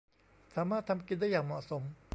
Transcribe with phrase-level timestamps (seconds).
[0.55, 1.83] สามารถทำกินได้อย่างเหมาะสม